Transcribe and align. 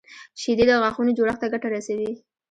شیدې 0.41 0.63
د 0.67 0.71
غاښونو 0.81 1.15
جوړښت 1.17 1.39
ته 1.41 1.47
ګټه 1.53 1.67
رسوي 1.75 2.11